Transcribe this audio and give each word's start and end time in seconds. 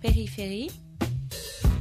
Périphérie, 0.00 0.70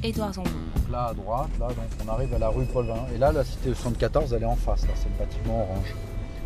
Édouard 0.02 0.34
Zambon. 0.34 0.50
Donc 0.50 0.92
là 0.92 1.06
à 1.06 1.14
droite, 1.14 1.50
là 1.60 1.68
donc 1.68 1.86
on 2.04 2.10
arrive 2.10 2.34
à 2.34 2.40
la 2.40 2.50
rue 2.50 2.66
Paulvin. 2.66 3.06
Et 3.14 3.18
là 3.20 3.32
la 3.32 3.44
cité 3.44 3.70
74 3.70 4.34
elle 4.34 4.42
est 4.42 4.46
en 4.46 4.56
face, 4.56 4.88
c'est 4.96 5.10
le 5.10 5.18
bâtiment 5.20 5.62
orange. 5.62 5.94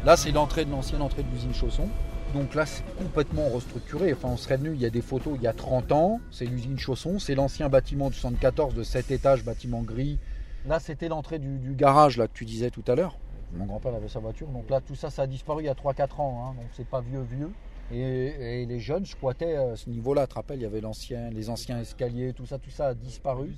Là 0.04 0.18
c'est 0.18 0.32
l'entrée 0.32 0.66
de 0.66 0.72
l'ancienne 0.72 1.02
entrée 1.02 1.24
de 1.24 1.30
l'usine 1.30 1.54
Chausson. 1.54 1.88
Donc 2.34 2.56
là 2.56 2.66
c'est 2.66 2.84
complètement 2.98 3.48
restructuré. 3.48 4.12
Enfin 4.12 4.28
on 4.34 4.38
serait 4.38 4.58
venu, 4.58 4.74
il 4.74 4.82
y 4.82 4.86
a 4.86 4.90
des 4.90 5.02
photos 5.02 5.34
il 5.38 5.44
y 5.44 5.48
a 5.48 5.54
30 5.54 5.94
ans, 5.94 6.20
c'est 6.30 6.46
l'usine 6.46 6.78
Chausson, 6.78 7.20
c'est 7.20 7.36
l'ancien 7.36 7.70
bâtiment 7.70 8.10
du 8.10 8.18
74 8.18 8.74
de 8.74 8.84
7 8.84 9.12
étages, 9.12 9.46
bâtiment 9.46 9.82
gris. 9.82 10.20
Là 10.66 10.82
c'était 10.82 11.08
l'entrée 11.08 11.40
du, 11.40 11.58
du 11.58 11.74
garage 11.74 12.18
là 12.18 12.28
que 12.28 12.34
tu 12.34 12.44
disais 12.44 12.70
tout 12.70 12.84
à 12.88 12.96
l'heure. 12.96 13.18
Mon 13.54 13.66
grand-père 13.66 13.94
avait 13.96 14.08
sa 14.08 14.20
voiture. 14.20 14.48
Donc 14.48 14.70
là, 14.70 14.80
tout 14.80 14.96
ça, 14.96 15.10
ça 15.10 15.24
a 15.24 15.28
disparu 15.28 15.64
il 15.64 15.66
y 15.66 15.70
a 15.70 15.74
3-4 15.74 16.22
ans. 16.22 16.46
Hein, 16.46 16.56
donc 16.56 16.68
c'est 16.72 16.88
pas 16.88 17.02
vieux, 17.02 17.26
vieux. 17.30 17.52
Et, 17.94 18.62
et 18.62 18.66
les 18.66 18.80
jeunes 18.80 19.06
squattaient 19.06 19.56
à 19.56 19.76
ce 19.76 19.90
niveau-là. 19.90 20.26
Tu 20.28 20.30
te 20.32 20.36
rappelles, 20.36 20.60
il 20.60 20.64
y 20.64 20.66
avait 20.66 20.82
l'ancien, 20.82 21.30
les 21.30 21.50
anciens 21.50 21.80
escaliers, 21.82 22.34
tout 22.34 22.46
ça, 22.46 22.58
tout 22.58 22.70
ça 22.70 22.88
a 22.88 22.94
disparu. 22.94 23.52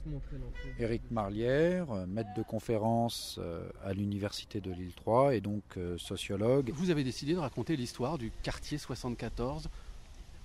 Éric 0.79 1.03
Marlière, 1.11 1.91
euh, 1.91 2.05
maître 2.07 2.29
de 2.35 2.41
conférence 2.43 3.37
euh, 3.41 3.67
à 3.83 3.93
l'université 3.93 4.59
de 4.61 4.71
Lille 4.71 4.93
3 4.95 5.35
et 5.35 5.41
donc 5.41 5.63
euh, 5.77 5.97
sociologue. 5.97 6.71
Vous 6.73 6.89
avez 6.89 7.03
décidé 7.03 7.33
de 7.33 7.39
raconter 7.39 7.75
l'histoire 7.75 8.17
du 8.17 8.31
quartier 8.41 8.77
74 8.77 9.69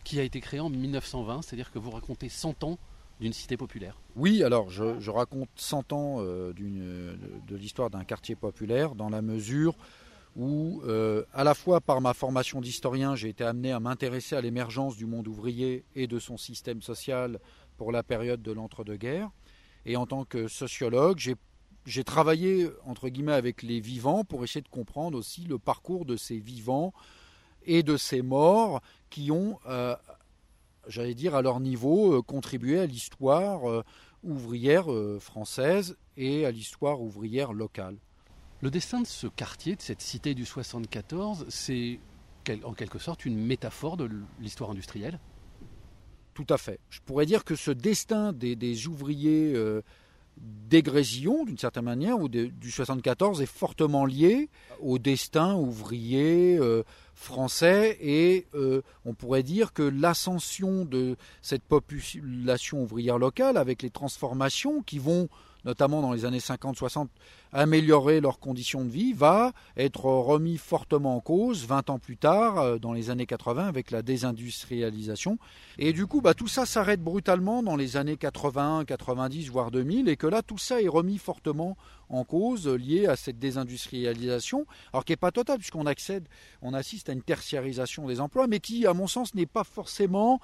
qui 0.05 0.21
a 0.21 0.23
été 0.23 0.41
créé 0.41 0.61
en 0.61 0.71
1920, 0.71 1.43
c'est-à-dire 1.43 1.71
que 1.73 1.79
vous 1.79 1.91
racontez 1.91 2.29
100 2.29 2.65
ans 2.65 2.79
d'une 3.21 3.33
cité 3.33 3.57
populaire. 3.57 3.97
Oui, 4.17 4.43
alors 4.45 4.71
je, 4.71 5.01
je 5.01 5.11
raconte 5.11 5.49
100 5.57 5.93
ans 5.93 6.17
euh, 6.21 6.53
d'une- 6.53 7.17
de 7.49 7.57
l'histoire 7.57 7.91
d'un 7.91 8.05
quartier 8.05 8.37
populaire 8.37 8.95
dans 8.95 9.09
la 9.09 9.23
mesure 9.23 9.75
où, 10.39 10.81
euh, 10.87 11.25
à 11.35 11.43
la 11.43 11.53
fois 11.53 11.81
par 11.81 12.01
ma 12.01 12.15
formation 12.15 12.61
d'historien, 12.61 13.17
j'ai 13.17 13.29
été 13.29 13.43
amené 13.43 13.73
à 13.73 13.81
m'intéresser 13.81 14.37
à 14.37 14.41
l'émergence 14.41 14.97
du 14.97 15.05
monde 15.05 15.27
ouvrier 15.27 15.85
et 15.97 16.07
de 16.07 16.21
son 16.21 16.37
système 16.37 16.81
social 16.81 17.41
pour 17.77 17.91
la 17.91 18.05
période 18.05 18.41
de 18.41 18.53
l'entre-deux-guerres. 18.53 19.31
Et 19.85 19.97
en 19.97 20.07
tant 20.07 20.25
que 20.25 20.47
sociologue, 20.47 21.19
j'ai 21.85 22.05
travaillé 22.05 22.69
entre 22.85 23.09
guillemets 23.09 23.33
avec 23.33 23.65
les 23.65 23.81
vivants 23.81 24.23
pour 24.23 24.45
essayer 24.45 24.63
de 24.63 24.69
comprendre 24.69 25.19
aussi 25.19 25.43
le 25.43 25.59
parcours 25.59 26.05
de 26.05 26.17
ces 26.17 26.39
vivants 26.39 26.93
et 27.67 27.83
de 27.83 27.97
ces 27.97 28.23
morts 28.23 28.81
qui 29.11 29.33
ont, 29.33 29.59
euh, 29.67 29.97
j'allais 30.87 31.15
dire, 31.15 31.35
à 31.35 31.43
leur 31.43 31.59
niveau, 31.59 32.15
euh, 32.15 32.23
contribué 32.23 32.79
à 32.79 32.87
l'histoire 32.87 33.83
ouvrière 34.23 34.87
française 35.19 35.97
et 36.17 36.47
à 36.47 36.53
l'histoire 36.53 37.01
ouvrière 37.01 37.53
locale. 37.53 37.97
Le 38.61 38.71
destin 38.71 39.01
de 39.01 39.07
ce 39.07 39.27
quartier, 39.29 39.77
de 39.77 39.83
cette 39.83 40.01
cité 40.01 40.35
du 40.35 40.45
74, 40.45 41.47
c'est 41.49 42.01
en 42.65 42.73
quelque 42.73 42.99
sorte 42.99 43.25
une 43.25 43.37
métaphore 43.39 43.97
de 43.97 44.11
l'histoire 44.41 44.71
industrielle? 44.71 45.21
Tout 46.35 46.47
à 46.49 46.59
fait. 46.59 46.81
Je 46.91 47.01
pourrais 47.05 47.27
dire 47.27 47.45
que 47.45 47.57
ce 47.57 47.71
destin 47.71 48.33
des, 48.33 48.87
ouvriers 48.87 49.53
euh, 49.55 49.83
d'une 50.71 51.59
certaine 51.59 51.85
manière, 51.85 52.19
ou 52.21 52.29
de- 52.29 52.47
du 52.47 52.71
74, 52.71 53.43
est 53.43 53.47
fortement 53.47 54.07
lié 54.07 54.49
au 54.81 54.99
destin 54.99 55.55
ouvrier 55.55 56.57
euh, 56.59 56.85
français 57.15 57.99
et 58.01 58.47
euh, 58.55 58.83
on 59.05 59.15
pourrait 59.15 59.43
dire 59.43 59.73
que 59.73 59.83
l'ascension 59.83 60.85
de 60.85 61.17
cette 61.43 61.65
population 61.65 62.83
ouvrière 62.83 63.19
locale 63.19 63.57
avec 63.57 63.83
les 63.83 63.91
transformations 63.91 64.83
qui 64.83 64.99
vont 64.99 65.29
notamment 65.69 66.01
dans 66.01 66.15
les 66.15 66.25
années 66.25 66.39
50-60, 66.39 67.09
améliorer 67.53 68.23
leurs 68.23 68.41
conditions 68.41 68.87
de 68.87 68.89
vie, 68.89 69.13
va 69.13 69.53
être 69.77 70.07
remis 70.07 70.57
fortement 70.57 71.17
en 71.17 71.21
cause 71.21 71.67
20 71.67 71.91
ans 71.91 71.99
plus 71.99 72.17
tard, 72.17 72.59
euh, 72.59 72.79
dans 72.79 72.95
les 72.95 73.11
années 73.11 73.27
80, 73.27 73.69
avec 73.69 73.91
la 73.91 74.01
désindustrialisation. 74.01 75.39
Et 75.79 75.93
du 75.93 76.07
coup, 76.07 76.23
bah, 76.23 76.33
tout 76.33 76.49
ça 76.49 76.65
s'arrête 76.65 77.03
brutalement 77.03 77.63
dans 77.63 77.77
les 77.77 77.99
années 77.99 78.17
80, 78.17 78.87
90, 78.87 79.51
voire 79.51 79.71
2000, 79.71 80.09
et 80.09 80.17
que 80.17 80.27
là, 80.27 80.41
tout 80.41 80.57
ça 80.57 80.81
est 80.81 80.89
remis 80.89 81.19
fortement 81.19 81.77
en 82.09 82.25
cause, 82.25 82.67
euh, 82.67 82.77
lié 82.77 83.07
à 83.07 83.17
cette 83.17 83.39
désindustrialisation, 83.39 84.67
alors 84.95 85.05
qui 85.05 85.13
n'est 85.13 85.17
pas 85.17 85.33
totale, 85.33 85.59
puisqu'on 85.59 85.85
accède, 85.85 86.27
on 86.63 86.73
assiste 86.73 87.11
à 87.11 87.13
une 87.13 87.23
tertiarisation 87.23 88.07
des 88.07 88.23
emplois, 88.23 88.47
mais 88.47 88.61
qui, 88.61 88.87
à 88.87 88.95
mon 88.95 89.07
sens, 89.07 89.35
n'est 89.35 89.45
pas 89.45 89.65
forcément 89.65 90.41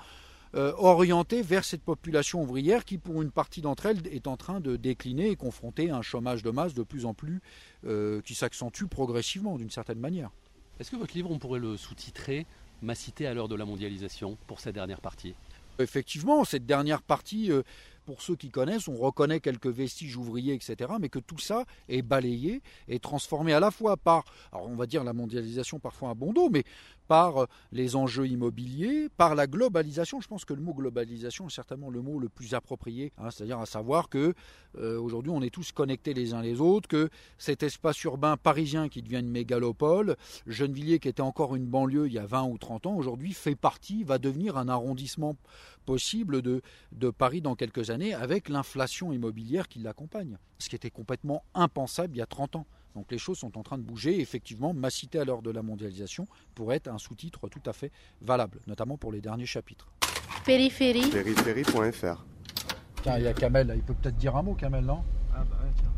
euh, 0.54 0.72
orientée 0.76 1.42
vers 1.42 1.64
cette 1.64 1.82
population 1.82 2.42
ouvrière 2.42 2.84
qui, 2.84 2.98
pour 2.98 3.22
une 3.22 3.30
partie 3.30 3.60
d'entre 3.60 3.86
elles, 3.86 4.06
est 4.06 4.26
en 4.26 4.36
train 4.36 4.60
de 4.60 4.76
décliner 4.76 5.30
et 5.30 5.36
confrontée 5.36 5.90
à 5.90 5.96
un 5.96 6.02
chômage 6.02 6.42
de 6.42 6.50
masse 6.50 6.74
de 6.74 6.82
plus 6.82 7.06
en 7.06 7.14
plus 7.14 7.40
euh, 7.86 8.20
qui 8.22 8.34
s'accentue 8.34 8.84
progressivement 8.84 9.58
d'une 9.58 9.70
certaine 9.70 9.98
manière. 9.98 10.30
Est-ce 10.78 10.90
que 10.90 10.96
votre 10.96 11.14
livre, 11.14 11.30
on 11.30 11.38
pourrait 11.38 11.60
le 11.60 11.76
sous-titrer 11.76 12.46
Ma 12.82 12.94
cité 12.94 13.26
à 13.26 13.34
l'heure 13.34 13.48
de 13.48 13.54
la 13.54 13.64
mondialisation 13.64 14.36
pour 14.46 14.60
cette 14.60 14.74
dernière 14.74 15.00
partie? 15.00 15.34
Effectivement, 15.78 16.44
cette 16.44 16.66
dernière 16.66 17.02
partie, 17.02 17.50
euh, 17.50 17.62
pour 18.04 18.22
ceux 18.22 18.36
qui 18.36 18.50
connaissent, 18.50 18.88
on 18.88 18.96
reconnaît 18.96 19.40
quelques 19.40 19.66
vestiges 19.66 20.16
ouvriers, 20.16 20.54
etc., 20.54 20.92
mais 21.00 21.08
que 21.08 21.18
tout 21.18 21.38
ça 21.38 21.64
est 21.88 22.02
balayé 22.02 22.62
et 22.88 22.98
transformé 22.98 23.52
à 23.52 23.60
la 23.60 23.70
fois 23.70 23.96
par, 23.96 24.24
alors 24.52 24.68
on 24.68 24.76
va 24.76 24.86
dire 24.86 25.04
la 25.04 25.12
mondialisation 25.12 25.78
parfois 25.78 26.10
un 26.10 26.14
bon 26.14 26.32
dos, 26.32 26.50
mais 26.50 26.64
par 27.08 27.42
euh, 27.42 27.46
les 27.72 27.96
enjeux 27.96 28.26
immobiliers, 28.26 29.08
par 29.16 29.34
la 29.34 29.46
globalisation. 29.46 30.20
Je 30.20 30.28
pense 30.28 30.44
que 30.44 30.54
le 30.54 30.62
mot 30.62 30.72
globalisation 30.72 31.46
est 31.46 31.54
certainement 31.54 31.90
le 31.90 32.00
mot 32.00 32.18
le 32.18 32.28
plus 32.28 32.54
approprié, 32.54 33.12
hein, 33.18 33.30
c'est-à-dire 33.30 33.58
à 33.58 33.66
savoir 33.66 34.08
que 34.08 34.34
euh, 34.78 34.98
aujourd'hui 34.98 35.30
on 35.30 35.42
est 35.42 35.50
tous 35.50 35.72
connectés 35.72 36.14
les 36.14 36.34
uns 36.34 36.42
les 36.42 36.60
autres, 36.60 36.88
que 36.88 37.10
cet 37.38 37.62
espace 37.62 38.02
urbain 38.04 38.36
parisien 38.36 38.88
qui 38.88 39.02
devient 39.02 39.20
une 39.20 39.30
mégalopole, 39.30 40.16
Gennevilliers 40.46 40.98
qui 40.98 41.08
était 41.08 41.20
encore 41.20 41.54
une 41.56 41.66
banlieue 41.66 42.06
il 42.06 42.12
y 42.12 42.18
a 42.18 42.26
20 42.26 42.44
ou 42.44 42.58
30 42.58 42.86
ans, 42.86 42.96
aujourd'hui 42.96 43.32
fait 43.32 43.56
partie, 43.56 44.04
va 44.04 44.18
devenir 44.18 44.56
un 44.56 44.68
arrondissement 44.68 45.36
possible 45.84 46.42
de, 46.42 46.62
de 46.92 47.10
Paris 47.10 47.40
dans 47.40 47.54
quelques 47.54 47.90
années 47.90 47.93
avec 48.02 48.48
l'inflation 48.48 49.12
immobilière 49.12 49.68
qui 49.68 49.78
l'accompagne, 49.78 50.38
ce 50.58 50.68
qui 50.68 50.76
était 50.76 50.90
complètement 50.90 51.44
impensable 51.54 52.16
il 52.16 52.18
y 52.18 52.22
a 52.22 52.26
30 52.26 52.56
ans. 52.56 52.66
Donc 52.94 53.10
les 53.10 53.18
choses 53.18 53.38
sont 53.38 53.58
en 53.58 53.62
train 53.62 53.78
de 53.78 53.82
bouger. 53.82 54.20
Effectivement, 54.20 54.72
ma 54.72 54.90
cité 54.90 55.18
à 55.18 55.24
l'heure 55.24 55.42
de 55.42 55.50
la 55.50 55.62
mondialisation 55.62 56.26
pourrait 56.54 56.76
être 56.76 56.88
un 56.88 56.98
sous-titre 56.98 57.48
tout 57.48 57.62
à 57.66 57.72
fait 57.72 57.90
valable, 58.20 58.60
notamment 58.66 58.96
pour 58.96 59.12
les 59.12 59.20
derniers 59.20 59.46
chapitres. 59.46 59.88
Périphérie, 60.44 61.08
Périphérie.fr. 61.10 62.24
Tiens, 63.02 63.18
il 63.18 63.24
y 63.24 63.26
a 63.26 63.32
Kamel, 63.34 63.66
là. 63.66 63.74
il 63.74 63.82
peut 63.82 63.94
peut-être 63.94 64.16
dire 64.16 64.36
un 64.36 64.42
mot, 64.42 64.54
Kamel, 64.54 64.84
non? 64.84 65.02
Ah 65.34 65.44
bah 65.44 65.58
ouais, 65.62 65.70
tiens. 65.76 65.92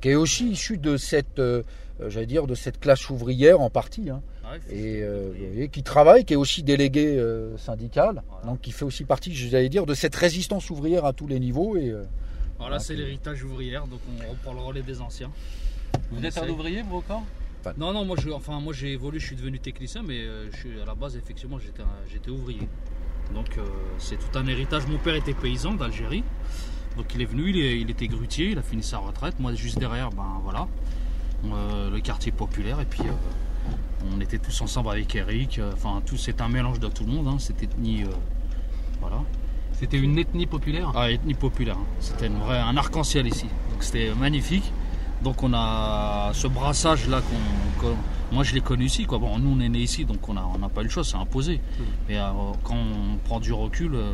Qui 0.00 0.10
est 0.10 0.14
aussi 0.14 0.50
issu 0.50 0.76
de 0.78 0.96
cette, 0.96 1.38
euh, 1.38 1.62
j'allais 2.08 2.26
dire, 2.26 2.46
de 2.46 2.54
cette 2.54 2.78
classe 2.78 3.08
ouvrière 3.10 3.60
en 3.60 3.70
partie, 3.70 4.10
hein, 4.10 4.22
et, 4.70 5.02
euh, 5.02 5.30
vous 5.36 5.46
voyez, 5.52 5.68
qui 5.68 5.82
travaille, 5.82 6.24
qui 6.24 6.32
est 6.34 6.36
aussi 6.36 6.62
délégué 6.62 7.18
euh, 7.18 7.56
syndical, 7.58 8.22
Voilà. 8.28 8.46
donc 8.46 8.60
qui 8.60 8.72
fait 8.72 8.84
aussi 8.84 9.04
partie, 9.04 9.34
j'allais 9.34 9.68
dire, 9.68 9.86
de 9.86 9.94
cette 9.94 10.14
résistance 10.14 10.70
ouvrière 10.70 11.04
à 11.04 11.12
tous 11.12 11.26
les 11.26 11.40
niveaux. 11.40 11.76
Et, 11.76 11.90
euh, 11.90 12.04
Voilà, 12.58 12.78
c'est 12.78 12.94
l'héritage 12.94 13.42
ouvrière, 13.44 13.86
donc 13.86 14.00
on 14.24 14.30
reprend 14.30 14.52
le 14.54 14.60
relais 14.60 14.82
des 14.82 15.00
anciens. 15.00 15.30
Vous 16.10 16.18
On 16.20 16.22
êtes 16.24 16.38
un 16.38 16.48
ouvrier, 16.48 16.82
vous 16.82 16.96
encore 16.96 17.22
Non, 17.78 17.92
non, 17.92 18.04
moi, 18.04 18.16
je, 18.20 18.28
enfin, 18.30 18.60
moi 18.60 18.72
j'ai 18.72 18.92
évolué, 18.92 19.18
je 19.18 19.26
suis 19.26 19.36
devenu 19.36 19.58
technicien, 19.58 20.02
mais 20.02 20.20
euh, 20.20 20.50
je 20.52 20.56
suis, 20.56 20.80
à 20.80 20.84
la 20.84 20.94
base, 20.94 21.16
effectivement, 21.16 21.58
j'étais, 21.58 21.82
un- 21.82 22.08
j'étais 22.12 22.30
ouvrier. 22.30 22.68
Donc 23.32 23.56
euh, 23.56 23.62
c'est 23.98 24.16
tout 24.16 24.38
un 24.38 24.46
héritage. 24.46 24.86
Mon 24.86 24.98
père 24.98 25.14
était 25.14 25.32
paysan 25.32 25.72
d'Algérie, 25.74 26.22
donc 26.96 27.06
il 27.14 27.22
est 27.22 27.26
venu, 27.26 27.48
il, 27.50 27.56
est- 27.58 27.80
il 27.80 27.90
était 27.90 28.06
grutier, 28.06 28.50
il 28.50 28.58
a 28.58 28.62
fini 28.62 28.82
sa 28.82 28.98
retraite. 28.98 29.38
Moi, 29.40 29.54
juste 29.54 29.78
derrière, 29.78 30.10
ben 30.10 30.40
voilà, 30.42 30.68
euh, 31.46 31.90
le 31.90 32.00
quartier 32.00 32.32
populaire, 32.32 32.80
et 32.80 32.84
puis 32.84 33.00
euh, 33.02 33.12
on 34.14 34.20
était 34.20 34.38
tous 34.38 34.60
ensemble 34.60 34.90
avec 34.90 35.14
Eric. 35.14 35.58
euh, 35.58 35.70
Enfin, 35.74 36.02
tout, 36.04 36.16
c'est 36.16 36.40
un 36.40 36.48
mélange 36.48 36.80
de 36.80 36.88
tout 36.88 37.04
le 37.04 37.12
monde, 37.12 37.28
hein, 37.28 37.36
cette 37.38 37.62
ethnie, 37.62 38.04
euh, 38.04 38.08
voilà. 39.00 39.18
C'était 39.72 39.98
une 39.98 40.18
ethnie 40.18 40.46
populaire? 40.46 40.92
Ah, 40.94 41.10
ethnie 41.10 41.34
populaire. 41.34 41.76
hein. 41.76 41.86
C'était 42.00 42.26
une 42.28 42.38
vraie- 42.38 42.60
un 42.60 42.76
arc-en-ciel 42.76 43.26
ici. 43.26 43.46
Donc 43.70 43.82
c'était 43.82 44.14
magnifique. 44.14 44.72
Donc 45.22 45.42
on 45.42 45.52
a 45.54 46.30
ce 46.32 46.46
brassage 46.46 47.08
là 47.08 47.20
qu'on, 47.20 47.80
qu'on- 47.80 47.96
moi 48.32 48.44
je 48.44 48.54
l'ai 48.54 48.60
connu 48.60 48.84
ici. 48.84 49.04
Quoi. 49.04 49.18
Bon, 49.18 49.36
nous 49.38 49.50
on 49.56 49.60
est 49.60 49.68
né 49.68 49.80
ici, 49.80 50.04
donc 50.04 50.28
on 50.28 50.34
n'a 50.34 50.44
on 50.46 50.68
pas 50.68 50.82
eu 50.82 50.84
le 50.84 50.90
choix, 50.90 51.02
c'est 51.04 51.16
imposé. 51.16 51.60
Mais 52.08 52.18
euh, 52.18 52.30
quand 52.62 52.76
on 52.76 53.16
prend 53.24 53.40
du 53.40 53.52
recul, 53.52 53.94
euh, 53.94 54.12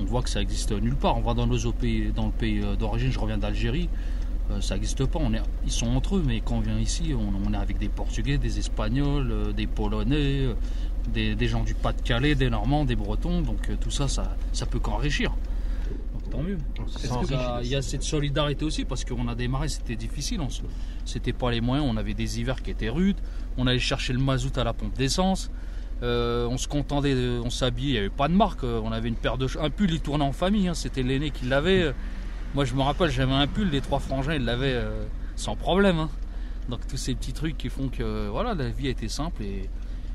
on 0.00 0.04
voit 0.04 0.22
que 0.22 0.30
ça 0.30 0.40
existe 0.40 0.70
nulle 0.72 0.94
part. 0.96 1.16
On 1.18 1.22
va 1.22 1.34
dans 1.34 1.46
nos 1.46 1.58
autres 1.66 1.78
pays, 1.78 2.12
dans 2.14 2.26
le 2.26 2.32
pays 2.32 2.62
d'origine. 2.78 3.10
Je 3.10 3.18
reviens 3.18 3.38
d'Algérie. 3.38 3.88
Euh, 4.52 4.60
ça 4.60 4.74
n'existe 4.74 5.04
pas. 5.06 5.18
On 5.20 5.32
est, 5.34 5.42
ils 5.64 5.70
sont 5.72 5.86
entre 5.88 6.16
eux, 6.16 6.22
mais 6.26 6.40
quand 6.40 6.56
on 6.56 6.60
vient 6.60 6.78
ici, 6.78 7.14
on, 7.14 7.32
on 7.48 7.52
est 7.52 7.56
avec 7.56 7.78
des 7.78 7.88
Portugais, 7.88 8.38
des 8.38 8.58
Espagnols, 8.58 9.30
euh, 9.30 9.52
des 9.52 9.66
Polonais, 9.66 10.16
euh, 10.46 10.54
des, 11.12 11.34
des 11.34 11.48
gens 11.48 11.64
du 11.64 11.74
Pas-de-Calais, 11.74 12.34
des 12.34 12.50
Normands, 12.50 12.84
des 12.84 12.96
Bretons. 12.96 13.40
Donc 13.42 13.68
euh, 13.70 13.76
tout 13.80 13.90
ça, 13.90 14.08
ça, 14.08 14.36
ça 14.52 14.66
peut 14.66 14.78
qu'enrichir. 14.78 15.30
Donc 16.14 16.30
tant 16.30 16.42
mieux. 16.42 16.58
Il 17.62 17.68
y 17.68 17.76
a 17.76 17.82
cette 17.82 18.02
solidarité 18.02 18.64
aussi? 18.64 18.84
Parce 18.84 19.04
qu'on 19.04 19.28
a 19.28 19.34
démarré, 19.34 19.68
c'était 19.68 19.96
difficile. 19.96 20.40
On 20.40 20.48
C'était 21.04 21.32
pas 21.32 21.50
les 21.50 21.60
moyens, 21.60 21.88
on 21.90 21.96
avait 21.96 22.14
des 22.14 22.38
hivers 22.40 22.62
qui 22.62 22.70
étaient 22.70 22.88
rudes. 22.90 23.18
On 23.56 23.66
allait 23.66 23.78
chercher 23.78 24.12
le 24.12 24.18
mazout 24.20 24.56
à 24.58 24.64
la 24.64 24.72
pompe 24.72 24.96
d'essence. 24.96 25.50
Euh, 26.02 26.48
on 26.50 26.58
se 26.58 26.66
contentait, 26.66 27.14
de- 27.14 27.40
on 27.44 27.50
s'habillait, 27.50 27.88
il 27.90 27.92
n'y 27.92 27.98
avait 27.98 28.08
pas 28.08 28.26
de 28.28 28.34
marque. 28.34 28.64
On 28.64 28.90
avait 28.90 29.08
une 29.08 29.14
paire 29.14 29.38
de 29.38 29.46
un 29.60 29.70
pull, 29.70 29.90
il 29.92 30.00
tournait 30.00 30.24
en 30.24 30.32
famille. 30.32 30.66
hein, 30.68 30.74
C'était 30.74 31.02
l'aîné 31.02 31.30
qui 31.30 31.44
l'avait. 31.46 31.92
Moi, 32.54 32.64
je 32.64 32.74
me 32.74 32.82
rappelle, 32.82 33.10
j'avais 33.10 33.32
un 33.32 33.46
pull, 33.46 33.70
les 33.70 33.80
trois 33.80 33.98
frangins, 33.98 34.34
ils 34.34 34.44
l'avaient 34.44 34.74
euh, 34.74 35.04
sans 35.36 35.56
problème. 35.56 35.98
hein. 35.98 36.10
Donc 36.68 36.86
tous 36.86 36.96
ces 36.96 37.14
petits 37.14 37.32
trucs 37.32 37.58
qui 37.58 37.68
font 37.68 37.88
que 37.88 38.28
voilà, 38.28 38.54
la 38.54 38.68
vie 38.68 38.88
était 38.88 39.08
simple 39.08 39.42
et, 39.42 39.68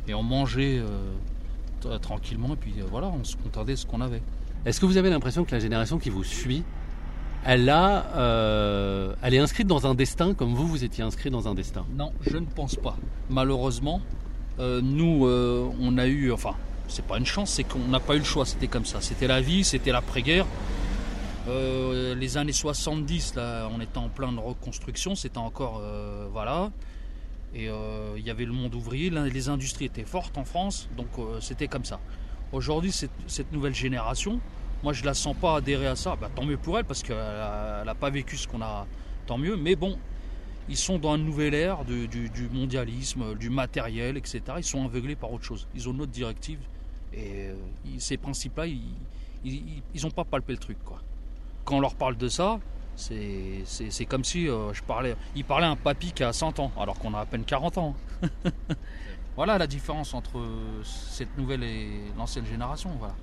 et 0.07 0.13
on 0.13 0.23
mangeait 0.23 0.79
euh, 0.79 1.97
tranquillement 1.99 2.53
et 2.53 2.55
puis 2.55 2.73
euh, 2.79 2.83
voilà, 2.89 3.07
on 3.07 3.23
se 3.23 3.35
contentait 3.35 3.71
de 3.71 3.77
ce 3.77 3.85
qu'on 3.85 3.99
avait. 4.01 4.21
Est-ce 4.65 4.79
que 4.79 4.85
vous 4.85 4.97
avez 4.97 5.09
l'impression 5.09 5.43
que 5.43 5.51
la 5.51 5.59
génération 5.59 5.99
qui 5.99 6.09
vous 6.09 6.23
suit, 6.23 6.63
elle, 7.43 7.69
a, 7.69 8.05
euh, 8.15 9.13
elle 9.21 9.33
est 9.33 9.39
inscrite 9.39 9.67
dans 9.67 9.87
un 9.87 9.93
destin 9.95 10.33
comme 10.33 10.53
vous, 10.53 10.67
vous 10.67 10.83
étiez 10.83 11.03
inscrit 11.03 11.29
dans 11.29 11.47
un 11.49 11.53
destin? 11.53 11.85
Non, 11.97 12.13
je 12.21 12.37
ne 12.37 12.45
pense 12.45 12.75
pas. 12.75 12.95
Malheureusement, 13.29 14.01
nous, 14.59 15.27
on 15.27 15.97
a 15.97 16.07
eu, 16.07 16.31
enfin, 16.31 16.55
c'est 16.87 17.05
pas 17.05 17.17
une 17.17 17.25
chance, 17.25 17.51
c'est 17.51 17.63
qu'on 17.63 17.87
n'a 17.89 17.99
pas 17.99 18.15
eu 18.15 18.19
le 18.19 18.23
choix, 18.25 18.45
c'était 18.45 18.67
comme 18.67 18.85
ça. 18.85 19.01
C'était 19.01 19.27
la 19.27 19.39
vie, 19.41 19.63
c'était 19.63 19.91
l'après-guerre. 19.91 20.45
Euh, 21.47 22.13
les 22.15 22.37
années 22.37 22.51
70, 22.51 23.35
là, 23.35 23.69
on 23.71 23.79
était 23.79 23.97
en 23.97 24.09
pleine 24.09 24.37
reconstruction, 24.37 25.15
c'était 25.15 25.37
encore, 25.37 25.79
euh, 25.81 26.27
voilà. 26.31 26.71
Et 27.53 27.69
euh, 27.69 28.15
il 28.17 28.25
y 28.25 28.29
avait 28.29 28.43
le 28.43 28.51
monde 28.51 28.75
ouvrier, 28.75 29.09
les 29.09 29.49
industries 29.49 29.85
étaient 29.85 30.03
fortes 30.03 30.37
en 30.37 30.43
France, 30.43 30.89
donc 30.97 31.07
c'était 31.39 31.67
comme 31.67 31.85
ça. 31.85 31.99
Aujourd'hui, 32.51 32.91
cette, 32.91 33.51
nouvelle 33.53 33.73
génération, 33.73 34.41
moi 34.83 34.91
je 34.93 35.05
la 35.05 35.13
sens 35.13 35.35
pas 35.35 35.55
adhérer 35.57 35.87
à 35.87 35.95
ça. 35.95 36.17
Bah, 36.19 36.29
tant 36.35 36.45
mieux 36.45 36.57
pour 36.57 36.77
elle, 36.77 36.85
parce 36.85 37.01
qu'elle 37.01 37.15
n'a 37.15 37.95
pas 37.95 38.09
vécu 38.09 38.35
ce 38.35 38.47
qu'on 38.47 38.61
a, 38.61 38.85
tant 39.25 39.37
mieux. 39.37 39.55
Mais 39.55 39.77
bon, 39.77 39.97
ils 40.67 40.77
sont 40.77 40.99
dans 40.99 41.15
une 41.15 41.23
nouvelle 41.23 41.53
ère 41.53 41.85
de- 41.85 42.05
du, 42.07 42.49
mondialisme, 42.51 43.35
du 43.35 43.49
matériel, 43.49 44.17
etc. 44.17 44.41
Ils 44.57 44.63
sont 44.65 44.83
aveuglés 44.83 45.15
par 45.15 45.31
autre 45.31 45.45
chose. 45.45 45.67
Ils 45.75 45.87
ont 45.87 45.93
une 45.93 46.01
autre 46.01 46.11
directive. 46.11 46.59
Et 47.13 47.49
ces 47.99 48.17
principes-là, 48.17 48.65
ils 48.67 50.01
n'ont 50.03 50.11
pas 50.11 50.25
palpé 50.25 50.51
le 50.51 50.59
truc. 50.59 50.77
Quoi. 50.83 51.01
Quand 51.67 51.75
on 51.75 51.79
leur 51.81 51.95
parle 51.95 52.15
de 52.15 52.29
ça, 52.29 52.59
c'est 52.95 54.05
comme 54.07 54.23
si 54.23 54.47
euh, 54.47 54.71
je 54.73 54.81
parlais, 54.83 55.15
ils 55.35 55.43
parlaient 55.43 55.65
à 55.67 55.69
un 55.71 55.75
papy 55.75 56.13
qui 56.13 56.23
a 56.23 56.31
100 56.31 56.59
ans, 56.61 56.71
alors 56.79 56.97
qu'on 56.97 57.13
a 57.13 57.19
à 57.19 57.25
peine 57.25 57.43
40 57.43 57.77
ans. 57.77 57.93
voilà 59.35 59.57
la 59.57 59.67
différence 59.67 60.13
entre 60.13 60.39
cette 60.83 61.37
nouvelle 61.37 61.63
et 61.63 61.89
l'ancienne 62.17 62.45
génération. 62.45 62.89
Voilà. 62.99 63.13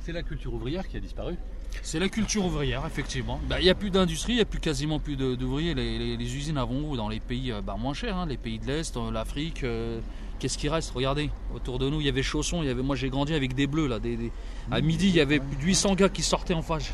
C'est 0.00 0.12
la 0.12 0.22
culture 0.22 0.54
ouvrière 0.54 0.88
qui 0.88 0.96
a 0.96 1.00
disparu. 1.00 1.34
C'est 1.82 1.98
la 2.00 2.08
culture 2.08 2.42
ouvrière, 2.46 2.82
effectivement. 2.86 3.38
Bah, 3.50 3.60
Il 3.60 3.64
n'y 3.64 3.70
a 3.70 3.74
plus 3.74 3.90
d'industrie, 3.90 4.32
il 4.32 4.36
n'y 4.36 4.40
a 4.42 4.46
plus 4.46 4.60
quasiment 4.60 4.98
plus 4.98 5.16
d'ouvriers. 5.16 5.74
Les, 5.74 5.98
les- 5.98 6.16
les 6.16 6.36
usines 6.36 6.56
avont 6.56 6.96
dans 6.96 7.10
les 7.10 7.20
pays 7.20 7.52
euh, 7.52 7.60
bah, 7.60 7.76
moins 7.78 7.92
chers, 7.92 8.16
hein, 8.16 8.24
les 8.26 8.38
pays 8.38 8.58
de 8.58 8.66
l'Est, 8.66 8.96
euh, 8.96 9.10
l'Afrique. 9.10 9.62
euh, 9.62 10.00
Qu'est-ce 10.38 10.56
qui 10.56 10.70
reste? 10.70 10.92
Regardez, 10.92 11.30
autour 11.54 11.78
de 11.78 11.90
nous, 11.90 12.00
il 12.00 12.06
y 12.06 12.08
avait 12.08 12.22
Chausson. 12.22 12.62
Il 12.62 12.66
y 12.66 12.70
avait, 12.70 12.82
moi, 12.82 12.96
j'ai 12.96 13.10
grandi 13.10 13.34
avec 13.34 13.54
des 13.54 13.66
bleus. 13.66 13.86
Là, 13.88 13.98
des- 13.98 14.16
des- 14.16 14.32
à 14.70 14.80
midi, 14.80 15.08
il 15.08 15.14
y 15.14 15.20
avait 15.20 15.38
plus 15.38 15.56
de 15.58 15.62
800 15.62 15.94
gars 15.96 16.08
qui 16.08 16.22
sortaient 16.22 16.54
en 16.54 16.62
phage. 16.62 16.92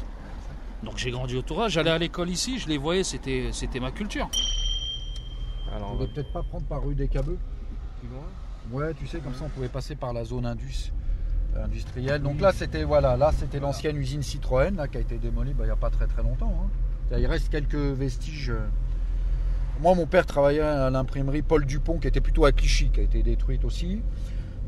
Donc 0.87 0.97
j'ai 0.97 1.11
grandi 1.11 1.37
autour. 1.37 1.61
là. 1.61 1.69
J'allais 1.69 1.91
à 1.91 1.99
l'école 1.99 2.31
ici, 2.31 2.59
je 2.59 2.69
les 2.69 2.79
voyais, 2.79 3.05
c'était 3.05 3.50
c'était 3.53 3.81
ma 3.81 3.91
culture. 3.91 4.29
Alors, 5.75 5.91
On 5.91 5.94
on 5.94 5.97
va 5.99 6.06
peut-être 6.06 6.33
pas 6.33 6.43
prendre 6.43 6.65
par 6.67 6.83
rue 6.83 6.94
des 6.94 7.09
Cabeux. 7.09 7.38
plus 8.00 8.09
loin. 8.09 8.25
Ouais, 8.87 8.94
tu 8.94 9.06
sais, 9.06 9.19
comme 9.19 9.35
ça 9.35 9.44
on 9.44 9.49
pouvait 9.49 9.69
passer 9.69 9.94
par 9.97 10.12
la 10.12 10.25
zone 10.25 10.47
indus, 10.47 10.93
euh, 11.56 11.65
industrielle. 11.65 12.23
Donc 12.23 12.41
là 12.41 12.53
c'était 12.53 12.85
voilà, 12.85 13.17
là 13.17 13.33
c'était 13.37 13.59
l'ancienne 13.61 13.97
usine 13.97 14.23
Citroën 14.23 14.75
là, 14.77 14.88
qui 14.88 14.97
a 14.97 15.00
été 15.00 15.19
démolie 15.19 15.53
bah, 15.55 15.65
il 15.65 15.67
n'y 15.67 15.73
a 15.73 15.77
pas 15.77 15.91
très 15.91 16.06
très 16.06 16.23
longtemps. 16.23 16.53
hein. 16.65 17.17
Il 17.19 17.27
reste 17.27 17.49
quelques 17.50 17.75
vestiges. 17.75 18.50
euh. 18.50 18.67
Moi 19.81 19.94
mon 19.94 20.06
père 20.06 20.25
travaillait 20.27 20.61
à 20.62 20.89
l'imprimerie 20.91 21.43
Paul 21.43 21.67
Dupont 21.67 21.99
qui 21.99 22.09
était 22.09 22.21
plutôt 22.21 22.44
à 22.44 22.53
Clichy, 22.53 22.89
qui 22.91 23.00
a 23.00 23.03
été 23.03 23.23
détruite 23.23 23.65
aussi. 23.65 24.00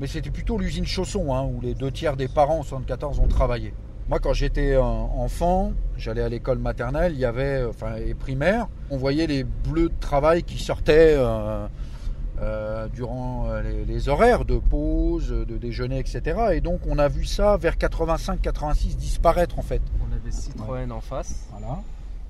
Mais 0.00 0.06
c'était 0.06 0.30
plutôt 0.30 0.58
l'usine 0.58 0.86
Chausson 0.86 1.34
hein, 1.34 1.42
où 1.42 1.60
les 1.60 1.74
deux 1.74 1.90
tiers 1.90 2.16
des 2.16 2.28
parents 2.28 2.58
en 2.58 2.62
74 2.62 3.18
ont 3.18 3.26
travaillé. 3.26 3.72
Moi 4.08 4.18
quand 4.20 4.32
j'étais 4.32 4.76
enfant, 4.76 5.72
j'allais 5.96 6.22
à 6.22 6.28
l'école 6.28 6.58
maternelle, 6.58 7.12
il 7.12 7.18
y 7.18 7.24
avait, 7.26 7.64
enfin 7.64 7.96
et 7.96 8.14
primaire, 8.14 8.68
on 8.90 8.96
voyait 8.96 9.26
les 9.26 9.44
bleus 9.44 9.90
de 9.90 10.00
travail 10.00 10.42
qui 10.42 10.58
sortaient. 10.58 11.14
euh, 11.16 11.66
euh, 12.40 12.86
durant 12.94 13.48
euh, 13.48 13.62
les, 13.62 13.84
les 13.84 14.08
horaires 14.08 14.44
de 14.44 14.58
pause, 14.58 15.30
de 15.30 15.56
déjeuner, 15.58 15.98
etc. 15.98 16.38
Et 16.52 16.60
donc 16.60 16.82
on 16.86 16.96
a 17.00 17.08
vu 17.08 17.24
ça 17.24 17.56
vers 17.56 17.74
85-86 17.76 18.94
disparaître 18.94 19.58
en 19.58 19.62
fait. 19.62 19.82
On 20.08 20.12
avait 20.14 20.30
Citroën 20.30 20.92
en 20.92 21.00
face. 21.00 21.48
Voilà. 21.50 21.80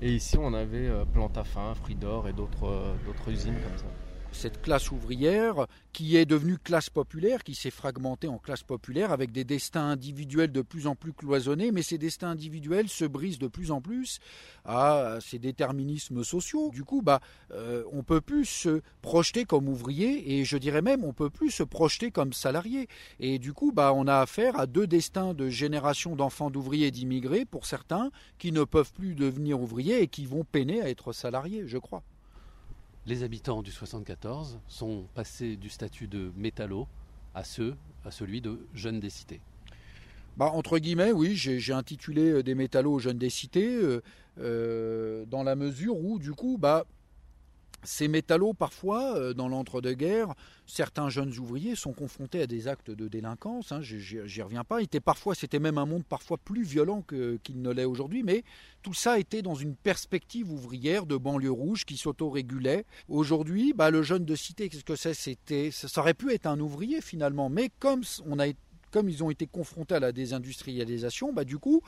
Et 0.01 0.11
ici, 0.13 0.35
on 0.41 0.53
avait 0.55 0.89
Plantafin, 1.13 1.75
Fridor 1.75 2.27
et 2.27 2.33
d'autres 2.33 2.95
usines 3.27 3.53
comme 3.53 3.77
ça. 3.77 3.85
Cette 4.31 4.61
classe 4.61 4.91
ouvrière 4.91 5.67
qui 5.91 6.15
est 6.15 6.25
devenue 6.25 6.57
classe 6.57 6.89
populaire, 6.89 7.43
qui 7.43 7.55
s'est 7.55 7.71
fragmentée 7.71 8.27
en 8.27 8.37
classe 8.37 8.63
populaire 8.63 9.11
avec 9.11 9.31
des 9.31 9.43
destins 9.43 9.89
individuels 9.89 10.51
de 10.51 10.61
plus 10.61 10.87
en 10.87 10.95
plus 10.95 11.13
cloisonnés, 11.13 11.71
mais 11.71 11.81
ces 11.81 11.97
destins 11.97 12.29
individuels 12.29 12.87
se 12.87 13.05
brisent 13.05 13.39
de 13.39 13.47
plus 13.47 13.71
en 13.71 13.81
plus 13.81 14.19
à 14.65 15.17
ces 15.19 15.39
déterminismes 15.39 16.23
sociaux. 16.23 16.69
Du 16.71 16.83
coup, 16.83 17.01
bah, 17.01 17.19
euh, 17.51 17.83
on 17.91 18.03
peut 18.03 18.21
plus 18.21 18.45
se 18.45 18.81
projeter 19.01 19.45
comme 19.45 19.67
ouvrier 19.67 20.39
et 20.39 20.45
je 20.45 20.57
dirais 20.57 20.81
même 20.81 21.03
on 21.03 21.13
peut 21.13 21.29
plus 21.29 21.51
se 21.51 21.63
projeter 21.63 22.11
comme 22.11 22.31
salarié. 22.33 22.87
Et 23.19 23.39
du 23.39 23.53
coup, 23.53 23.71
bah, 23.71 23.91
on 23.93 24.07
a 24.07 24.19
affaire 24.19 24.59
à 24.59 24.67
deux 24.67 24.87
destins 24.87 25.33
de 25.33 25.49
générations 25.49 26.15
d'enfants 26.15 26.51
d'ouvriers 26.51 26.87
et 26.87 26.91
d'immigrés 26.91 27.45
pour 27.45 27.65
certains 27.65 28.11
qui 28.37 28.51
ne 28.51 28.63
peuvent 28.63 28.93
plus 28.93 29.15
devenir 29.15 29.59
ouvriers 29.59 30.01
et 30.01 30.07
qui 30.07 30.25
vont 30.25 30.43
peiner 30.43 30.81
à 30.81 30.89
être 30.89 31.13
salariés, 31.13 31.63
je 31.65 31.77
crois. 31.77 32.03
Les 33.09 33.23
habitants 33.23 33.63
du 33.63 33.71
74 33.71 34.59
sont 34.67 35.07
passés 35.15 35.55
du 35.55 35.69
statut 35.69 36.05
de 36.05 36.31
métallo 36.37 36.87
à 37.33 37.43
celui 37.43 38.39
de 38.39 38.59
jeunes 38.75 38.99
des 38.99 39.09
cités. 39.09 39.41
Bah, 40.37 40.51
entre 40.53 40.77
guillemets, 40.77 41.11
oui, 41.11 41.35
j'ai 41.35 41.59
j'ai 41.59 41.73
intitulé 41.73 42.29
euh, 42.29 42.43
des 42.43 42.53
métallos 42.53 42.93
aux 42.93 42.99
jeunes 42.99 43.17
des 43.17 43.31
cités, 43.31 43.73
euh, 43.73 44.03
euh, 44.37 45.25
dans 45.25 45.41
la 45.41 45.55
mesure 45.55 45.97
où, 45.97 46.19
du 46.19 46.33
coup, 46.33 46.59
bah, 46.59 46.85
ces 47.83 48.07
métallos, 48.07 48.53
parfois, 48.53 49.15
euh, 49.15 49.33
dans 49.33 49.47
l'entre-deux-guerres, 49.47 50.33
certains 50.65 51.09
jeunes 51.09 51.37
ouvriers 51.37 51.75
sont 51.75 51.93
confrontés 51.93 52.41
à 52.41 52.47
des 52.47 52.67
actes 52.67 52.91
de 52.91 53.07
délinquance, 53.07 53.71
hein, 53.71 53.81
j'y- 53.81 54.41
reviens 54.41 54.63
pas, 54.63 54.81
parfois, 55.03 55.35
c'était 55.35 55.59
même 55.59 55.77
un 55.77 55.85
monde 55.85 56.03
parfois 56.05 56.37
plus 56.37 56.63
violent 56.63 57.03
qu'il 57.03 57.61
ne 57.61 57.71
l'est 57.71 57.85
aujourd'hui, 57.85 58.23
mais 58.23 58.43
tout 58.81 58.93
ça 58.93 59.19
était 59.19 59.41
dans 59.41 59.55
une 59.55 59.75
perspective 59.75 60.51
ouvrière 60.51 61.05
de 61.05 61.17
banlieue 61.17 61.51
rouge 61.51 61.85
qui 61.85 61.97
s'autorégulait. 61.97 62.85
Aujourd'hui, 63.07 63.73
bah, 63.73 63.91
le 63.91 64.03
jeune 64.03 64.25
de 64.25 64.35
cité, 64.35 64.69
qu'est-ce 64.69 64.83
que 64.83 64.95
c'est? 64.95 65.13
C'était, 65.13 65.71
ça 65.71 65.87
aurait 66.01 66.13
pu 66.13 66.31
être 66.33 66.45
un 66.45 66.59
ouvrier 66.59 67.01
finalement, 67.01 67.49
mais 67.49 67.69
comme 67.79 68.01
on 68.25 68.39
a 68.39 68.47
été 68.47 68.59
comme 68.91 69.09
ils 69.09 69.23
ont 69.23 69.29
été 69.29 69.47
confrontés 69.47 69.95
à 69.95 69.99
la 69.99 70.11
désindustrialisation, 70.11 71.33
bah, 71.33 71.43
du 71.43 71.57
coup, 71.57 71.81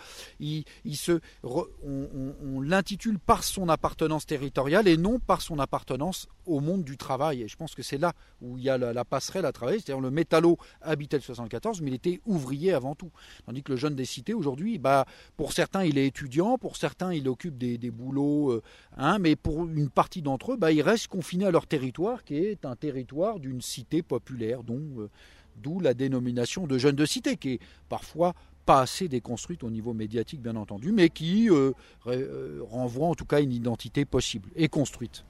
on, 1.43 2.61
l'intitule 2.61 3.19
par 3.19 3.43
son 3.43 3.69
appartenance 3.69 4.25
territoriale 4.25 4.87
et 4.87 4.97
non 4.97 5.19
par 5.19 5.41
son 5.41 5.59
appartenance 5.59 6.27
au 6.45 6.59
monde 6.59 6.83
du 6.83 6.97
travail. 6.97 7.43
Et 7.43 7.47
je 7.47 7.55
pense 7.55 7.75
que 7.75 7.83
c'est 7.83 7.97
là 7.97 8.13
où 8.41 8.57
il 8.57 8.63
y 8.63 8.69
a 8.69 8.77
la, 8.77 8.93
la 8.93 9.05
passerelle 9.05 9.45
à 9.45 9.51
travailler. 9.51 9.79
C'est-à-dire 9.79 10.01
le 10.01 10.11
métallo 10.11 10.57
habitait 10.81 11.17
le 11.17 11.23
74, 11.23 11.81
mais 11.81 11.91
il 11.91 11.93
était 11.95 12.21
ouvrier 12.25 12.73
avant 12.73 12.95
tout. 12.95 13.11
Tandis 13.45 13.63
que 13.63 13.71
le 13.71 13.77
jeune 13.77 13.95
des 13.95 14.05
cités, 14.05 14.33
aujourd'hui, 14.33 14.77
bah, 14.77 15.05
pour 15.37 15.53
certains, 15.53 15.83
il 15.83 15.97
est 15.97 16.07
étudiant, 16.07 16.57
pour 16.57 16.77
certains, 16.77 17.13
il 17.13 17.27
occupe 17.27 17.57
des, 17.57 17.77
des 17.77 17.91
boulots, 17.91 18.51
euh, 18.51 18.61
hein, 18.97 19.19
mais 19.19 19.35
pour 19.35 19.65
une 19.65 19.89
partie 19.89 20.21
d'entre 20.21 20.53
eux, 20.53 20.57
bah, 20.57 20.71
ils 20.71 20.81
restent 20.81 21.07
confinés 21.07 21.45
à 21.45 21.51
leur 21.51 21.67
territoire, 21.67 22.23
qui 22.23 22.35
est 22.35 22.65
un 22.65 22.75
territoire 22.75 23.39
d'une 23.39 23.61
cité 23.61 24.01
populaire, 24.01 24.63
dont... 24.63 24.81
euh, 24.99 25.09
D'où 25.57 25.79
la 25.79 25.93
dénomination 25.93 26.67
de 26.67 26.77
jeunes 26.77 26.95
de 26.95 27.05
cité, 27.05 27.37
qui 27.37 27.53
est 27.53 27.59
parfois 27.89 28.33
pas 28.65 28.81
assez 28.81 29.07
déconstruite 29.07 29.63
au 29.63 29.69
niveau 29.69 29.93
médiatique, 29.93 30.41
bien 30.41 30.55
entendu, 30.55 30.91
mais 30.91 31.09
qui 31.09 31.49
euh, 31.49 31.71
euh, 32.07 32.61
renvoie 32.63 33.07
en 33.07 33.15
tout 33.15 33.25
cas 33.25 33.41
une 33.41 33.51
identité 33.51 34.05
possible 34.05 34.49
et 34.55 34.67
construite. 34.67 35.25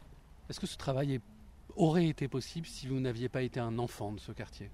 Est-ce 0.50 0.60
que 0.60 0.68
ce 0.68 0.78
travail 0.78 1.20
aurait 1.76 2.08
été 2.08 2.28
possible 2.28 2.68
si 2.68 2.88
vous 2.88 3.00
n'aviez 3.00 3.30
pas 3.30 3.42
été 3.42 3.60
un 3.60 3.80
enfant 3.80 4.12
de 4.12 4.20
ce 4.20 4.32
quartier? 4.32 4.70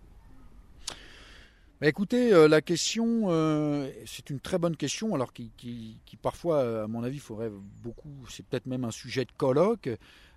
Écoutez, 1.84 2.34
euh, 2.34 2.48
la 2.48 2.62
question, 2.62 3.26
euh, 3.28 3.92
c'est 4.08 4.32
une 4.32 4.40
très 4.40 4.58
bonne 4.58 4.76
question, 4.76 5.14
alors 5.14 5.32
qui, 5.32 5.52
parfois, 6.24 6.58
euh, 6.58 6.86
à 6.86 6.88
mon 6.88 7.04
avis, 7.04 7.20
faudrait 7.20 7.52
beaucoup, 7.84 8.10
c'est 8.30 8.44
peut-être 8.44 8.66
même 8.66 8.84
un 8.84 8.90
sujet 8.90 9.26
de 9.26 9.32
colloque, 9.38 9.88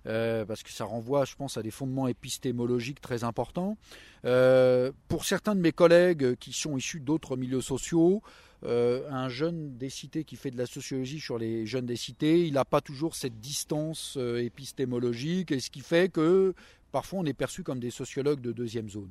parce 0.03 0.61
que 0.61 0.69
ça 0.69 0.85
renvoie, 0.85 1.25
je 1.25 1.35
pense, 1.35 1.57
à 1.57 1.63
des 1.63 1.71
fondements 1.71 2.07
épistémologiques 2.07 3.01
très 3.01 3.23
importants. 3.23 3.75
Pour 4.21 5.25
certains 5.25 5.55
de 5.55 5.61
mes 5.61 5.71
collègues 5.71 6.35
qui 6.35 6.53
sont 6.53 6.77
issus 6.77 6.99
d'autres 6.99 7.37
milieux 7.37 7.61
sociaux, 7.61 8.21
un 8.63 9.29
jeune 9.29 9.77
des 9.77 9.89
cités 9.89 10.23
qui 10.23 10.35
fait 10.35 10.51
de 10.51 10.57
la 10.59 10.67
sociologie 10.67 11.19
sur 11.19 11.39
les 11.39 11.65
jeunes 11.65 11.87
des 11.87 11.95
cités, 11.95 12.45
il 12.45 12.53
n'a 12.53 12.65
pas 12.65 12.81
toujours 12.81 13.15
cette 13.15 13.39
distance 13.39 14.15
épistémologique, 14.37 15.51
et 15.51 15.59
ce 15.59 15.71
qui 15.71 15.81
fait 15.81 16.11
que 16.11 16.53
parfois 16.91 17.19
on 17.19 17.25
est 17.25 17.33
perçu 17.33 17.63
comme 17.63 17.79
des 17.79 17.91
sociologues 17.91 18.41
de 18.41 18.51
deuxième 18.51 18.89
zone. 18.89 19.09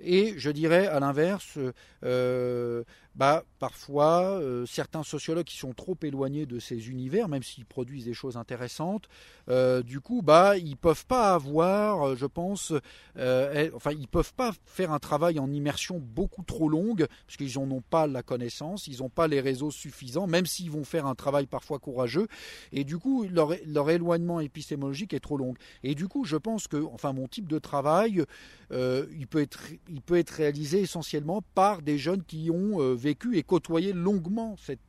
Et 0.00 0.34
je 0.38 0.50
dirais 0.50 0.86
à 0.86 1.00
l'inverse, 1.00 1.58
euh, 2.04 2.82
bah, 3.14 3.44
parfois 3.58 4.40
euh, 4.40 4.64
certains 4.66 5.02
sociologues 5.02 5.44
qui 5.44 5.58
sont 5.58 5.74
trop 5.74 5.96
éloignés 6.02 6.46
de 6.46 6.58
ces 6.58 6.88
univers, 6.88 7.28
même 7.28 7.42
s'ils 7.42 7.66
produisent 7.66 8.06
des 8.06 8.14
choses 8.14 8.36
intéressantes, 8.36 9.08
euh, 9.48 9.82
du 9.82 10.00
coup, 10.00 10.22
bah, 10.22 10.56
ils 10.56 10.76
peuvent 10.76 11.06
pas 11.06 11.34
avoir, 11.34 12.08
euh, 12.08 12.16
je 12.16 12.26
pense, 12.26 12.72
eh, 13.16 13.70
enfin, 13.74 13.92
ils 13.92 14.08
peuvent 14.08 14.32
pas 14.34 14.52
faire 14.64 14.92
un 14.92 14.98
travail 14.98 15.38
en 15.38 15.52
immersion 15.52 15.98
beaucoup 15.98 16.42
trop 16.42 16.68
longue, 16.68 17.06
parce 17.26 17.36
qu'ils 17.36 17.60
n'en 17.60 17.70
ont 17.70 17.82
pas 17.82 18.06
la 18.06 18.22
connaissance, 18.22 18.86
ils 18.86 19.00
n'ont 19.00 19.10
pas 19.10 19.28
les 19.28 19.40
réseaux 19.40 19.70
suffisants, 19.70 20.26
même 20.26 20.46
s'ils 20.46 20.70
vont 20.70 20.84
faire 20.84 21.06
un 21.06 21.14
travail 21.14 21.46
parfois 21.46 21.78
courageux, 21.78 22.28
et 22.72 22.84
du 22.84 22.96
coup, 22.96 23.26
leur, 23.30 23.52
leur 23.66 23.90
éloignement 23.90 24.40
épistémologique 24.40 25.12
est 25.12 25.20
trop 25.20 25.36
long. 25.36 25.54
Et 25.82 25.94
du 25.94 26.08
coup, 26.08 26.24
je 26.24 26.36
pense 26.36 26.68
que, 26.68 26.82
enfin, 26.92 27.12
mon 27.12 27.28
type 27.28 27.48
de 27.48 27.58
travail, 27.58 28.24
il, 28.72 29.26
peut 29.26 29.42
être, 29.42 29.60
il 29.88 30.00
peut 30.00 30.16
être 30.16 30.30
réalisé 30.30 30.80
essentiellement 30.80 31.42
par 31.54 31.82
des 31.82 31.98
jeunes 31.98 32.22
qui 32.22 32.50
ont 32.50 32.96
vécu 33.00 33.36
et 33.36 33.42
côtoyé 33.42 33.92
longuement 33.92 34.56
cette 34.56 34.80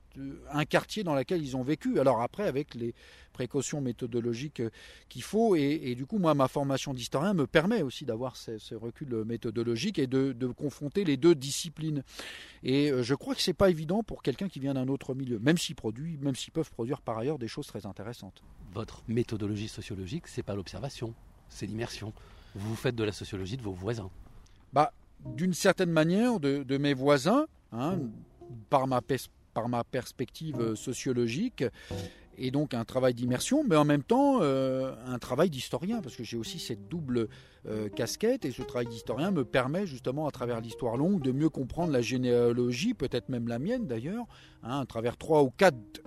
un 0.51 0.65
quartier 0.65 1.03
dans 1.03 1.15
lequel 1.15 1.41
ils 1.41 1.55
ont 1.55 1.63
vécu. 1.63 1.99
Alors 1.99 2.21
après, 2.21 2.47
avec 2.47 2.75
les 2.75 2.93
précautions 3.33 3.81
méthodologiques 3.81 4.59
euh, 4.59 4.69
qu'il 5.09 5.23
faut, 5.23 5.55
et, 5.55 5.95
du 5.95 6.05
coup, 6.05 6.17
moi, 6.17 6.33
ma 6.33 6.47
formation 6.47 6.93
d'historien 6.93 7.33
me 7.33 7.47
permet 7.47 7.81
aussi 7.81 8.05
d'avoir 8.05 8.35
ce, 8.35 8.75
recul 8.75 9.23
méthodologique 9.25 9.99
et 9.99 10.07
de, 10.07 10.33
confronter 10.47 11.03
les 11.03 11.17
deux 11.17 11.35
disciplines. 11.35 12.03
Et 12.63 12.91
euh, 12.91 13.03
je 13.03 13.15
crois 13.15 13.35
que 13.35 13.41
c'est 13.41 13.53
pas 13.53 13.69
évident 13.69 14.03
pour 14.03 14.21
quelqu'un 14.21 14.49
qui 14.49 14.59
vient 14.59 14.73
d'un 14.73 14.87
autre 14.87 15.13
milieu, 15.13 15.39
même 15.39 15.57
s'ils 15.57 15.75
produisent, 15.75 16.19
même 16.19 16.35
s'ils 16.35 16.51
peuvent 16.51 16.71
produire 16.71 17.01
par 17.01 17.17
ailleurs 17.17 17.39
des 17.39 17.47
choses 17.47 17.67
très 17.67 17.85
intéressantes. 17.85 18.43
Votre 18.73 19.03
méthodologie 19.07 19.67
sociologique, 19.67 20.27
c'est 20.27 20.43
pas 20.43 20.55
l'observation, 20.55 21.13
c'est 21.49 21.65
l'immersion. 21.65 22.13
Vous 22.55 22.75
faites 22.75 22.95
de 22.95 23.03
la 23.03 23.11
sociologie 23.11 23.57
de 23.57 23.61
vos 23.61 23.71
voisins. 23.71 24.09
Bah, 24.73 24.93
d'une 25.25 25.53
certaine 25.53 25.91
manière, 25.91 26.39
de, 26.39 26.77
mes 26.77 26.93
voisins, 26.93 27.45
hein, 27.71 27.99
par 28.69 28.87
ma 28.87 29.01
par 29.53 29.67
ma 29.67 29.83
perspective 29.83 30.59
euh, 30.59 30.75
sociologique 30.75 31.65
et 32.37 32.51
donc 32.51 32.73
un 32.73 32.85
travail 32.85 33.13
d'immersion, 33.13 33.63
mais 33.63 33.75
en 33.75 33.85
même 33.85 34.03
temps 34.03 34.39
euh, 34.41 34.93
un 35.05 35.19
travail 35.19 35.49
d'historien, 35.49 36.01
parce 36.01 36.15
que 36.15 36.23
j'ai 36.23 36.37
aussi 36.37 36.59
cette 36.59 36.87
double 36.87 37.27
euh, 37.67 37.89
casquette, 37.89 38.45
et 38.45 38.51
ce 38.51 38.63
travail 38.63 38.87
d'historien 38.87 39.31
me 39.31 39.45
permet 39.45 39.85
justement 39.85 40.27
à 40.27 40.31
travers 40.31 40.61
l'histoire 40.61 40.97
longue 40.97 41.21
de 41.21 41.31
mieux 41.31 41.49
comprendre 41.49 41.91
la 41.91 42.01
généalogie, 42.01 42.93
peut-être 42.93 43.29
même 43.29 43.47
la 43.47 43.59
mienne 43.59 43.85
d'ailleurs, 43.85 44.25
hein, 44.63 44.79
à 44.79 44.85
travers 44.85 45.17
trois 45.17 45.43
ou 45.43 45.51
quatre 45.51 46.01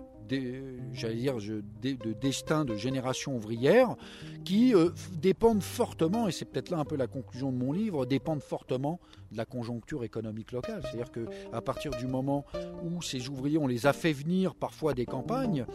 j'allais 0.93 1.15
dire, 1.17 1.37
de 1.37 2.13
destin 2.13 2.65
de 2.65 2.77
générations 2.77 3.37
ouvrières 3.37 3.97
qui 4.45 4.75
euh, 4.75 4.91
dépendent 5.21 5.63
fortement, 5.63 6.29
et 6.29 6.33
c'est 6.33 6.45
peut-être 6.45 6.71
là 6.71 6.79
un 6.79 6.85
peu 6.85 6.97
la 6.97 7.07
conclusion 7.07 7.53
de 7.53 7.57
mon 7.57 7.73
livre, 7.73 8.07
dépendent 8.07 8.43
fortement 8.43 9.01
de 9.33 9.37
la 9.37 9.45
conjoncture 9.45 10.05
économique 10.05 10.53
locale. 10.53 10.83
C'est-à-dire 10.83 11.11
qu'à 11.11 11.61
partir 11.61 11.93
du 11.93 12.07
moment 12.07 12.45
où 12.83 13.03
ces 13.03 13.29
ouvriers, 13.29 13.59
on 13.59 13.67
les 13.67 13.87
a 13.87 13.93
fait 13.93 14.13
venir 14.13 14.55
parfois 14.55 14.95
des 14.95 15.07
campagnes, 15.07 15.67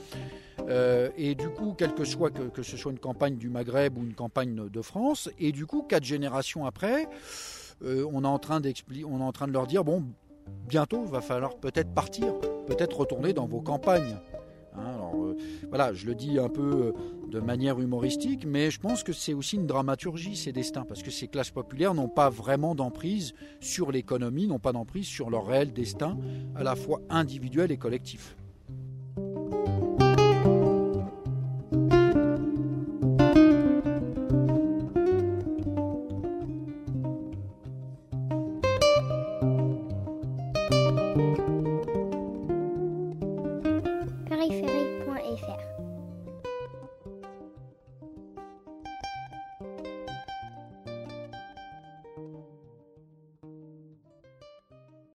euh, 0.67 1.09
et 1.17 1.35
du 1.35 1.49
coup, 1.49 1.73
quel 1.77 1.93
que 1.93 2.03
soit 2.03 2.31
que, 2.31 2.63
ce 2.63 2.77
soit 2.77 2.91
une 2.91 2.99
campagne 2.99 3.37
du 3.37 3.49
Maghreb 3.49 3.97
ou 3.97 4.01
une 4.01 4.13
campagne 4.13 4.69
de 4.69 4.81
France, 4.81 5.29
et 5.39 5.51
du 5.51 5.65
coup, 5.65 5.83
quatre 5.83 6.03
générations 6.03 6.65
après, 6.65 7.07
euh, 7.83 8.05
on, 8.11 8.23
est 8.23 8.27
en 8.27 8.39
train 8.39 8.61
on 8.61 9.19
est 9.19 9.23
en 9.23 9.31
train 9.31 9.47
de 9.47 9.53
leur 9.53 9.67
dire, 9.67 9.83
bon, 9.83 10.03
bientôt, 10.67 11.03
il 11.05 11.11
va 11.11 11.21
falloir 11.21 11.55
peut-être 11.55 11.93
partir, 11.93 12.33
peut-être 12.67 12.97
retourner 12.97 13.33
dans 13.33 13.47
vos 13.47 13.61
campagnes. 13.61 14.17
Voilà, 15.69 15.93
je 15.93 16.05
le 16.05 16.15
dis 16.15 16.39
un 16.39 16.49
peu 16.49 16.61
euh, 16.61 16.91
de 17.29 17.39
manière 17.39 17.79
humoristique, 17.79 18.45
mais 18.45 18.71
je 18.71 18.79
pense 18.79 19.03
que 19.03 19.13
c'est 19.13 19.33
aussi 19.33 19.55
une 19.55 19.67
dramaturgie, 19.67 20.35
ces 20.35 20.51
destins, 20.51 20.85
parce 20.87 21.03
que 21.03 21.11
ces 21.11 21.27
classes 21.27 21.51
populaires 21.51 21.93
n'ont 21.93 22.09
pas 22.09 22.29
vraiment 22.29 22.75
d'emprise 22.75 23.33
sur 23.59 23.91
l'économie, 23.91 24.47
n'ont 24.47 24.59
pas 24.59 24.73
d'emprise 24.73 25.05
sur 25.05 25.29
leur 25.29 25.45
réel 25.45 25.73
destin, 25.73 26.17
à 26.55 26.63
la 26.63 26.75
fois 26.75 27.01
individuel 27.09 27.71
et 27.71 27.77
collectif. 27.77 28.35